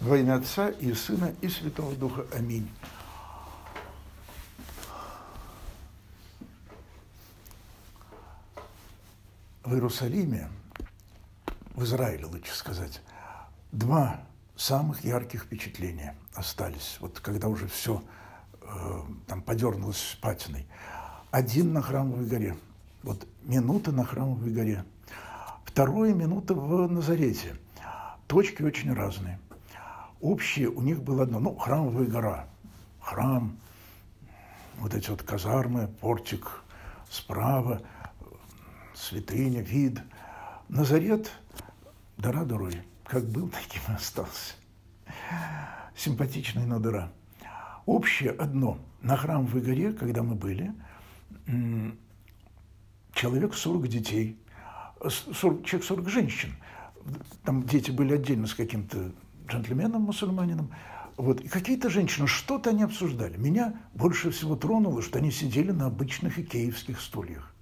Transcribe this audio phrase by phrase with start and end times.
[0.00, 2.26] Во имя Отца и Сына и Святого Духа.
[2.34, 2.68] Аминь.
[9.64, 10.48] В Иерусалиме,
[11.74, 13.00] в Израиле, лучше сказать,
[13.72, 14.20] два
[14.54, 16.98] самых ярких впечатления остались.
[17.00, 18.02] Вот когда уже все
[18.62, 20.66] э, там подернулось патиной.
[21.30, 22.56] Один на Храмовой горе.
[23.02, 24.84] Вот минута на Храмовой горе.
[25.64, 27.56] Второе минута в Назарете.
[28.26, 29.40] Точки очень разные.
[30.20, 31.40] Общее у них было одно.
[31.40, 32.48] Ну, Храмовая гора.
[33.00, 33.56] Храм,
[34.78, 36.62] вот эти вот казармы, портик
[37.10, 37.82] справа,
[38.94, 40.00] святыня, вид.
[40.68, 41.30] Назарет,
[42.16, 42.82] дыра дырой.
[43.04, 44.54] Как был, таким и остался.
[45.94, 47.12] Симпатичный, но дыра.
[47.84, 48.78] Общее одно.
[49.00, 50.74] На Храмовой горе, когда мы были,
[53.12, 54.38] человек 40 детей,
[55.08, 56.56] 40, человек 40 женщин.
[57.44, 59.12] Там дети были отдельно с каким-то
[59.46, 60.70] джентльменом, мусульманином.
[61.16, 61.40] Вот.
[61.40, 63.36] И какие-то женщины, что-то они обсуждали.
[63.36, 67.52] Меня больше всего тронуло, что они сидели на обычных икеевских стульях.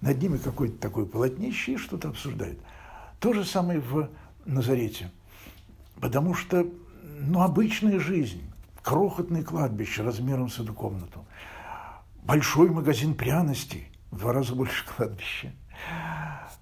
[0.00, 2.58] Над ними какой-то такой полотнище и что-то обсуждают.
[3.20, 4.10] То же самое в
[4.44, 5.10] Назарете.
[6.00, 6.66] Потому что,
[7.20, 8.42] ну, обычная жизнь,
[8.82, 11.24] крохотное кладбище размером с эту комнату,
[12.24, 15.52] большой магазин пряностей, в два раза больше кладбища.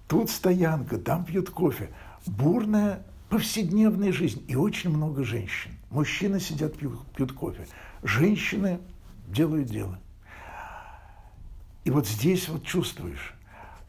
[0.08, 1.90] Тут стоянка, там пьют кофе.
[2.26, 3.04] Бурная
[3.34, 5.72] повседневная жизнь и очень много женщин.
[5.90, 7.66] Мужчины сидят, пьют, пьют кофе.
[8.04, 8.78] Женщины
[9.26, 9.98] делают дело.
[11.82, 13.34] И вот здесь вот чувствуешь,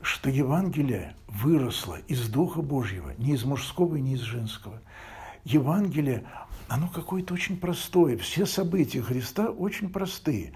[0.02, 4.82] что Евангелие выросло из Духа Божьего, не из мужского и не из женского.
[5.44, 6.24] Евангелие,
[6.68, 8.18] оно какое-то очень простое.
[8.18, 10.54] Все события Христа очень простые.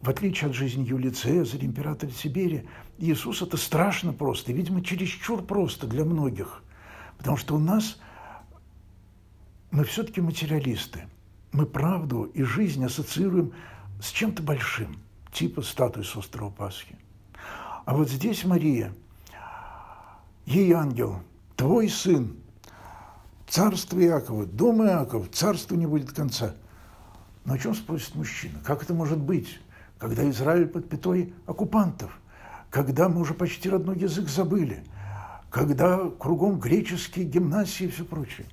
[0.00, 2.68] В отличие от жизни Юлии Цезаря, императора Сибири,
[2.98, 6.62] Иисус это страшно просто, и, видимо, чересчур просто для многих.
[7.18, 7.98] Потому что у нас
[9.70, 11.08] мы все-таки материалисты.
[11.52, 13.52] Мы правду и жизнь ассоциируем
[14.00, 14.96] с чем-то большим–
[15.36, 16.96] типа статуи с острова Пасхи.
[17.84, 18.92] А вот здесь Мария,
[20.46, 21.20] ей ангел,
[21.56, 22.36] твой сын,
[23.46, 26.54] царство Иакова, дом Иаков, царству не будет конца.
[27.44, 28.58] Но о чем спросит мужчина?
[28.64, 29.60] Как это может быть,
[29.98, 32.18] когда Израиль под пятой оккупантов,
[32.70, 34.84] когда мы уже почти родной язык забыли,
[35.56, 38.46] когда кругом греческие гимнасии и все прочее?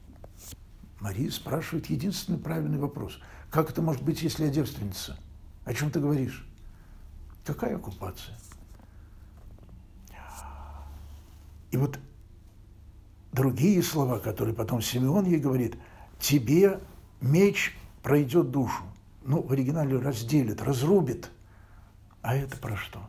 [1.02, 3.20] Мария спрашивает единственный правильный вопрос.
[3.52, 5.20] Как это может быть, если я девственница?
[5.66, 6.48] О чем ты говоришь?
[7.44, 8.38] Какая оккупация?
[11.72, 12.00] И вот
[13.34, 15.76] другие слова, которые потом Симеон ей говорит,
[16.20, 16.80] тебе
[17.20, 18.84] меч пройдет душу.
[19.26, 21.30] Ну, в оригинале разделит, разрубит.
[22.22, 23.06] А это про что?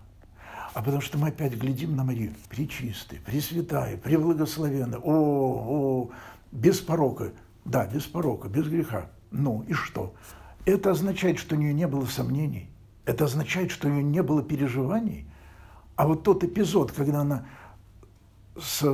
[0.75, 6.11] А потому что мы опять глядим на Марию, пречистая, пресвятая, преблагословенная, о, о,
[6.51, 7.33] без порока.
[7.65, 9.09] Да, без порока, без греха.
[9.31, 10.15] Ну и что?
[10.65, 12.69] Это означает, что у нее не было сомнений.
[13.05, 15.29] Это означает, что у нее не было переживаний.
[15.95, 17.47] А вот тот эпизод, когда она
[18.61, 18.85] с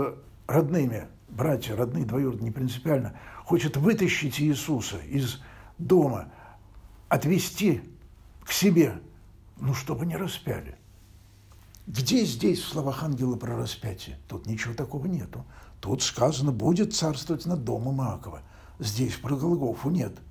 [0.46, 3.14] родными, братья, родные, двоюродные, принципиально,
[3.44, 5.40] хочет вытащить Иисуса из
[5.78, 6.28] дома,
[7.08, 7.80] отвести
[8.44, 9.00] к себе,
[9.58, 10.76] ну, чтобы не распяли.
[11.92, 14.18] Где здесь в словах ангела про распятие?
[14.28, 15.44] Тут ничего такого нету.
[15.80, 18.42] Тут сказано, будет царствовать над домом Иакова.
[18.78, 20.16] Здесь про Голгофу нет–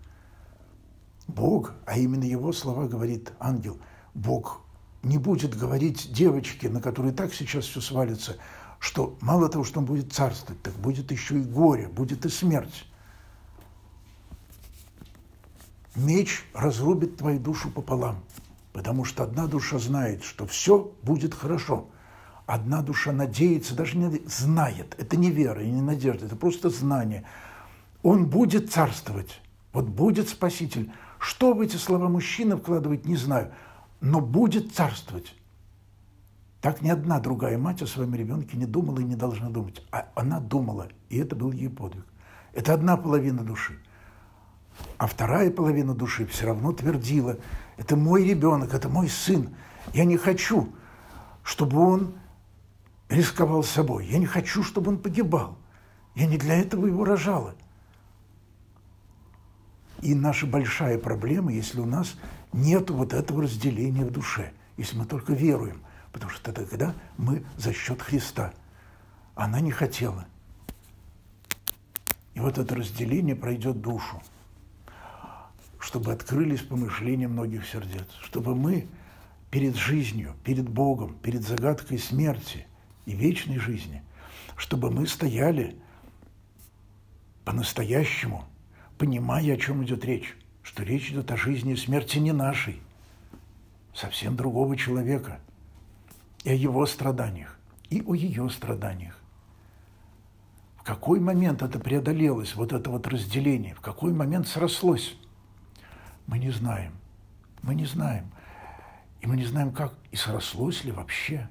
[1.30, 3.78] Бог, а именно его слова говорит ангел,
[4.14, 4.62] Бог
[5.04, 8.38] не будет говорить девочке, на которой так сейчас все свалится,
[8.80, 12.86] что мало того, что он будет царствовать, так будет еще и горе, будет и смерть.
[15.96, 18.24] Меч разрубит твою душу пополам,
[18.80, 21.90] потому что одна душа знает, что все будет хорошо.
[22.46, 24.96] Одна душа надеется, даже не знает.
[24.98, 27.26] Это не вера и не надежда, это просто знание.
[28.04, 29.42] Он будет царствовать.
[29.74, 30.94] Вот будет Спаситель.
[31.20, 33.52] Что в эти слова мужчина вкладывает, не знаю,
[34.00, 35.36] но будет царствовать.
[36.62, 39.86] Так ни одна другая мать о своем ребенке не думала и не должна думать.
[39.92, 42.06] А она думала, и это был ей подвиг.
[42.54, 43.78] Это одна половина души.
[44.98, 47.38] А вторая половина души все равно твердила,
[47.78, 49.56] это мой ребенок, это мой сын.
[49.94, 50.70] Я не хочу,
[51.44, 52.14] чтобы он
[53.08, 54.06] рисковал собой.
[54.08, 55.58] Я не хочу, чтобы он погибал.
[56.16, 57.56] Я не для этого его рожала.
[60.02, 62.16] И наша большая проблема, если у нас
[62.54, 65.82] нет вот этого разделения в душе, если мы только веруем,
[66.12, 68.54] потому что тогда мы за счет Христа.
[69.36, 70.26] Она не хотела.
[72.34, 74.22] И вот это разделение пройдет душу,
[75.80, 78.88] чтобы открылись помышления многих сердец, чтобы мы
[79.50, 82.68] перед жизнью, перед Богом, перед загадкой смерти
[83.06, 84.04] и вечной жизни,
[84.58, 85.76] чтобы мы стояли
[87.46, 88.46] по-настоящему,
[88.98, 92.82] понимая, о чем идет речь, что речь идет о жизни и смерти не нашей,
[93.96, 95.40] совсем другого человека,
[96.44, 97.58] и о его страданиях,
[97.90, 99.18] и о ее страданиях.
[100.78, 105.16] В какой момент это преодолелось, вот это вот разделение, в какой момент срослось,
[106.30, 106.94] мы не знаем.
[107.64, 108.30] Мы не знаем.
[109.22, 111.48] И мы не знаем, как, и срослось ли вообще.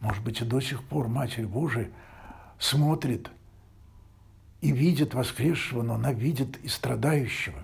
[0.00, 1.88] Может быть, и до сих пор Матерь Божия
[2.58, 3.30] смотрит
[4.60, 7.62] и видит воскресшего, но она видит и страдающего.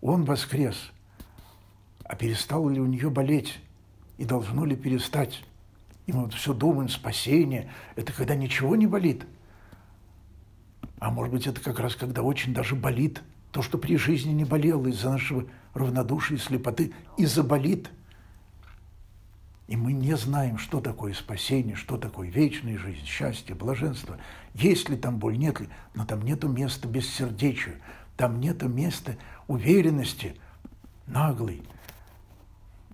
[0.00, 0.92] Он воскрес.
[2.04, 3.58] А перестал ли у нее болеть?
[4.18, 5.42] И должно ли перестать?
[6.06, 9.26] И мы вот все думаем, спасение– это когда ничего не болит.
[11.00, 13.20] А может быть, это как раз когда очень даже болит.
[13.54, 17.88] То, что при жизни не болело из-за нашего равнодушия и слепоты, и заболит–
[19.66, 24.18] и мы не знаем, что такое спасение, что такое вечная жизнь, счастье, блаженство.
[24.52, 25.68] Есть ли там боль, нет ли.
[25.94, 27.76] Но там нету места бессердечию,
[28.16, 29.16] там нету места
[29.46, 30.36] уверенности,
[31.06, 31.62] наглой,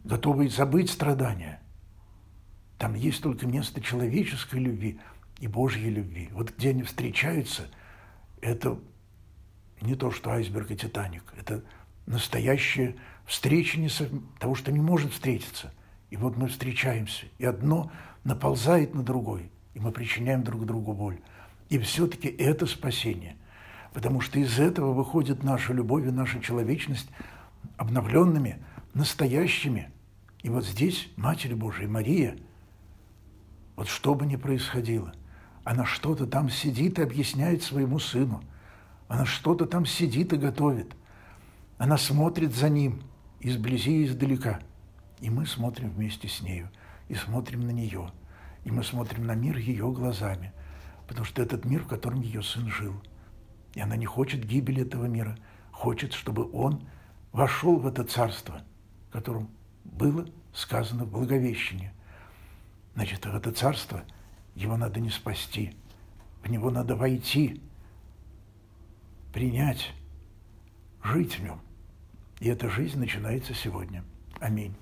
[0.05, 1.61] готовой забыть страдания.
[2.79, 5.01] Там есть только место человеческой любви
[5.41, 6.31] и Божьей любви.
[6.33, 7.69] Вот где они встречаются,
[8.41, 8.79] это
[9.81, 11.25] не то, что айсберг и Титаник.
[11.38, 11.62] Это
[12.06, 14.09] настоящая встреча не со...
[14.38, 15.73] того, что не может встретиться–
[16.11, 17.91] и вот мы встречаемся, и одно
[18.25, 21.21] наползает на другое, и мы причиняем друг другу боль.
[21.69, 23.37] И все-таки это спасение,
[23.93, 27.09] потому что из этого выходит наша любовь и наша человечность
[27.77, 28.59] обновленными,
[28.93, 29.91] настоящими.
[30.43, 32.37] И вот здесь Матерь Божия, Мария,
[33.77, 35.15] вот что бы ни происходило,
[35.62, 38.43] она что-то там сидит и объясняет своему сыну.
[39.11, 40.97] Она что-то там сидит и готовит.
[41.77, 43.03] Она смотрит за ним
[43.41, 44.61] изблизи и издалека–
[45.21, 46.71] и мы смотрим вместе с нею,
[47.09, 48.11] и смотрим на нее,
[48.65, 50.53] и мы смотрим на мир ее глазами,
[51.07, 52.95] потому что этот мир, в котором ее сын жил.
[53.75, 55.37] И она не хочет гибели этого мира,
[55.73, 56.89] хочет, чтобы он
[57.33, 58.63] вошел в это царство,
[59.13, 59.51] которым
[59.85, 61.93] было сказано в Благовещении.
[62.95, 64.03] Значит, в это царство
[64.55, 65.75] его надо не спасти,
[66.43, 67.63] в него надо войти,
[69.32, 69.93] принять,
[71.03, 71.61] жить в нем.
[72.41, 74.05] И эта жизнь начинается сегодня.
[74.41, 74.75] Аминь.